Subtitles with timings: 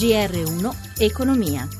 [0.00, 1.79] GR1 Economia.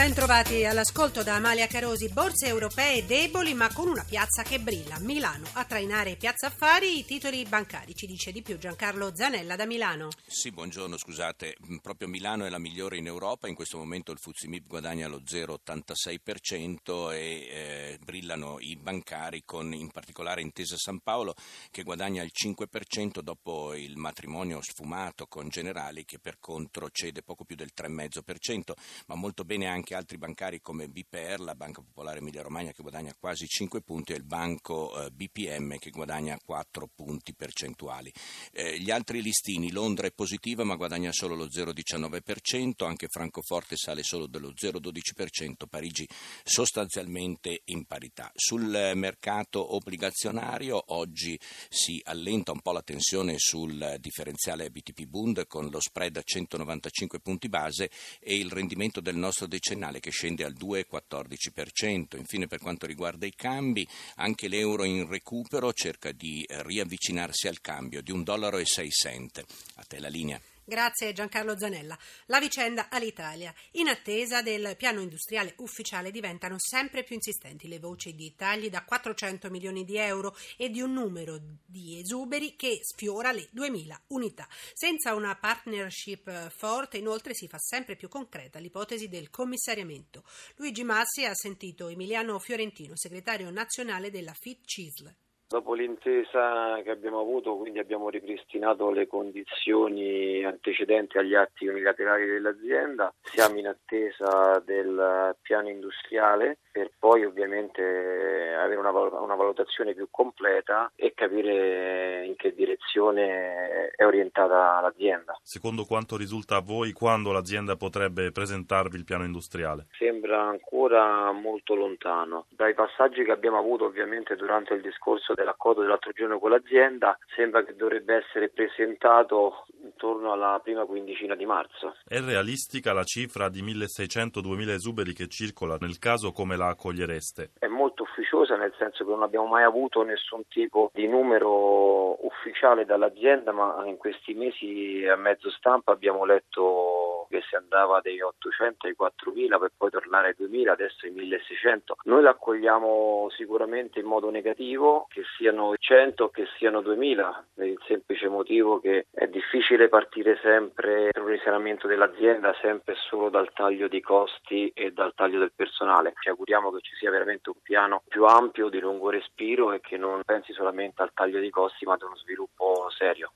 [0.00, 2.08] Ben trovati all'ascolto da Amalia Carosi.
[2.08, 4.98] Borse europee deboli ma con una piazza che brilla.
[5.00, 7.94] Milano a trainare Piazza Affari i titoli bancari.
[7.94, 10.08] Ci dice di più Giancarlo Zanella da Milano.
[10.26, 11.54] Sì, buongiorno, scusate.
[11.82, 13.46] Proprio Milano è la migliore in Europa.
[13.46, 19.90] In questo momento il Fuzimib guadagna lo 0,86% e eh, brillano i bancari con in
[19.90, 21.34] particolare Intesa San Paolo
[21.70, 27.44] che guadagna il 5% dopo il matrimonio sfumato con Generali che per contro cede poco
[27.44, 28.72] più del 3,5%,
[29.08, 32.82] ma molto bene anche anche altri bancari come BPR, la Banca Popolare Emilia Romagna che
[32.82, 38.12] guadagna quasi 5 punti e il banco eh, BPM che guadagna 4 punti percentuali.
[38.52, 44.02] Eh, gli altri listini, Londra è positiva ma guadagna solo lo 0,19%, anche Francoforte sale
[44.02, 46.08] solo dello 0,12%, Parigi
[46.44, 48.30] sostanzialmente in parità.
[48.34, 55.68] Sul mercato obbligazionario oggi si allenta un po' la tensione sul differenziale BTP Bund con
[55.68, 59.46] lo spread a 195 punti base e il rendimento del nostro
[59.80, 62.16] decennale che scende al 2,14%.
[62.18, 68.02] Infine per quanto riguarda i cambi, anche l'euro in recupero cerca di riavvicinarsi al cambio
[68.02, 68.58] di 1,06 dollaro.
[68.60, 70.40] A te la linea.
[70.70, 71.98] Grazie Giancarlo Zanella.
[72.26, 73.52] La vicenda all'Italia.
[73.72, 78.84] In attesa del piano industriale ufficiale diventano sempre più insistenti le voci di tagli da
[78.84, 84.46] 400 milioni di euro e di un numero di esuberi che sfiora le 2000 unità.
[84.72, 90.22] Senza una partnership forte inoltre si fa sempre più concreta l'ipotesi del commissariamento.
[90.54, 95.14] Luigi Massi ha sentito Emiliano Fiorentino, segretario nazionale della FIT CISL.
[95.52, 103.12] Dopo l'intesa che abbiamo avuto, quindi abbiamo ripristinato le condizioni antecedenti agli atti unilaterali dell'azienda,
[103.20, 110.92] siamo in attesa del piano industriale per poi ovviamente avere una, una valutazione più completa
[110.94, 115.36] e capire in che direzione è orientata l'azienda.
[115.42, 119.86] Secondo quanto risulta a voi, quando l'azienda potrebbe presentarvi il piano industriale?
[119.98, 122.46] Sembra ancora molto lontano.
[122.50, 127.64] Dai passaggi che abbiamo avuto ovviamente durante il discorso dell'accordo dell'altro giorno con l'azienda, sembra
[127.64, 131.96] che dovrebbe essere presentato intorno alla prima quindicina di marzo.
[132.06, 135.76] È realistica la cifra di 1600-2000 esuberi che circola?
[135.80, 137.52] Nel caso come la accogliereste?
[137.58, 142.84] È molto ufficiosa nel senso che non abbiamo mai avuto nessun tipo di numero ufficiale
[142.84, 148.86] dall'azienda, ma in questi mesi a mezzo stampa abbiamo letto che si andava dai 800
[148.86, 149.90] ai 4000 per poi
[150.30, 151.96] ai 2000, adesso ai 1600.
[152.04, 157.80] Noi l'accogliamo sicuramente in modo negativo, che siano 100 o che siano 2000, per il
[157.86, 163.88] semplice motivo che è difficile partire sempre per un risanamento dell'azienda sempre solo dal taglio
[163.88, 166.12] di costi e dal taglio del personale.
[166.20, 169.96] Ci auguriamo che ci sia veramente un piano più ampio, di lungo respiro e che
[169.96, 173.32] non pensi solamente al taglio di costi ma ad uno sviluppo serio.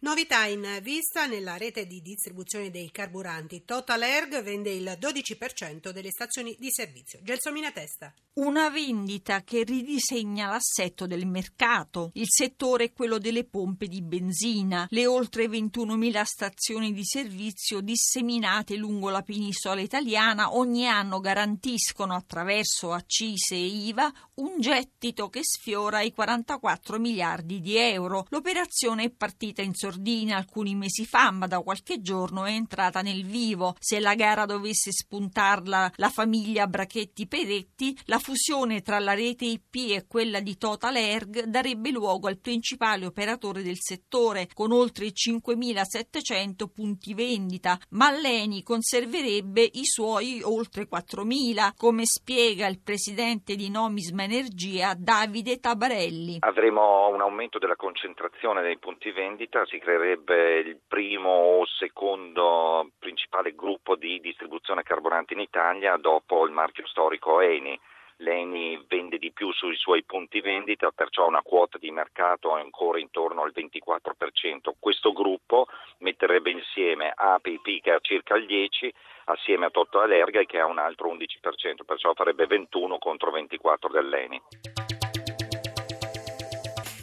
[0.00, 3.64] Novità in vista nella rete di distribuzione dei carburanti.
[3.64, 7.20] Total Erg vende il 12% delle stazioni di servizio.
[7.22, 8.12] Gelsomina Testa.
[8.34, 12.10] Una vendita che ridisegna l'assetto del mercato.
[12.14, 18.74] Il settore è quello delle pompe di benzina, le oltre 21.000 stazioni di servizio disseminate
[18.74, 26.00] lungo la penisola italiana ogni anno garantiscono attraverso accise e IVA un gettito che sfiora
[26.00, 28.26] i 44 miliardi di euro.
[28.30, 33.24] L'operazione è partita in sordina alcuni mesi fa, ma da qualche giorno è entrata nel
[33.24, 33.76] vivo.
[33.78, 40.06] Se la gara dovesse spuntarla la famiglia Brachetti-Peretti, la fusione tra la rete IP e
[40.08, 47.14] quella di Total Erg darebbe luogo al principale operatore del settore, con oltre 5.700 punti
[47.14, 54.94] vendita, ma l'ENI conserverebbe i suoi oltre 4.000, come spiega il presidente di Nomisma Energia
[54.94, 56.38] Davide Tabarelli.
[56.40, 63.54] Avremo un aumento della concentrazione dei punti vendita si creerebbe il primo o secondo principale
[63.54, 67.78] gruppo di distribuzione carburanti in Italia dopo il marchio storico Eni.
[68.18, 72.98] L'Eni vende di più sui suoi punti vendita, perciò una quota di mercato è ancora
[72.98, 74.72] intorno al 24%.
[74.78, 75.66] Questo gruppo
[75.98, 78.90] metterebbe insieme APP che ha circa il 10%
[79.26, 84.42] assieme a Totto Allerga che ha un altro 11%, perciò farebbe 21 contro 24 dell'Eni.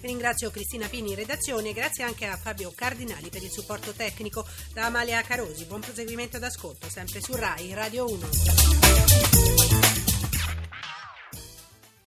[0.02, 4.44] Ringrazio Cristina Pini in redazione e grazie anche a Fabio Cardinali per il supporto tecnico.
[4.74, 10.01] Da Amalia Carosi, buon proseguimento d'ascolto, sempre su RAI Radio 1.